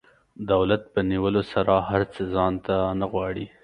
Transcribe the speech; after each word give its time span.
دولت 0.51 0.81
په 0.93 0.99
نیولو 1.09 1.41
سره 1.53 1.73
هر 1.89 2.01
څه 2.13 2.21
ځان 2.33 2.53
ته 2.65 2.75
نه 2.99 3.05
غواړي. 3.11 3.45